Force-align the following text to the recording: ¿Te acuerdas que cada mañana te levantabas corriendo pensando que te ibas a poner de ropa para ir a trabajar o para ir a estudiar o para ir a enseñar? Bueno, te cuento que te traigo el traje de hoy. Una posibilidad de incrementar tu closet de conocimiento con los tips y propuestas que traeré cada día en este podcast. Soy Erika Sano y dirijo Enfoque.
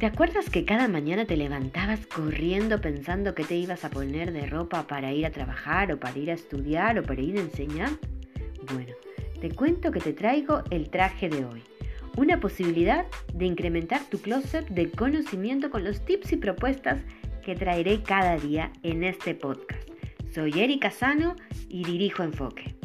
¿Te 0.00 0.06
acuerdas 0.06 0.48
que 0.48 0.64
cada 0.64 0.88
mañana 0.88 1.26
te 1.26 1.36
levantabas 1.36 2.06
corriendo 2.06 2.80
pensando 2.80 3.34
que 3.34 3.44
te 3.44 3.56
ibas 3.56 3.84
a 3.84 3.90
poner 3.90 4.32
de 4.32 4.46
ropa 4.46 4.86
para 4.86 5.12
ir 5.12 5.26
a 5.26 5.30
trabajar 5.30 5.92
o 5.92 6.00
para 6.00 6.18
ir 6.18 6.30
a 6.30 6.34
estudiar 6.34 6.98
o 6.98 7.02
para 7.02 7.20
ir 7.20 7.36
a 7.36 7.42
enseñar? 7.42 7.90
Bueno, 8.72 8.94
te 9.42 9.50
cuento 9.50 9.90
que 9.92 10.00
te 10.00 10.14
traigo 10.14 10.62
el 10.70 10.88
traje 10.88 11.28
de 11.28 11.44
hoy. 11.44 11.62
Una 12.16 12.40
posibilidad 12.40 13.04
de 13.34 13.44
incrementar 13.44 14.00
tu 14.08 14.18
closet 14.22 14.66
de 14.70 14.90
conocimiento 14.90 15.68
con 15.68 15.84
los 15.84 16.02
tips 16.02 16.32
y 16.32 16.38
propuestas 16.38 17.02
que 17.44 17.54
traeré 17.54 18.02
cada 18.02 18.38
día 18.38 18.72
en 18.82 19.04
este 19.04 19.34
podcast. 19.34 19.86
Soy 20.34 20.62
Erika 20.62 20.90
Sano 20.90 21.36
y 21.68 21.84
dirijo 21.84 22.22
Enfoque. 22.22 22.79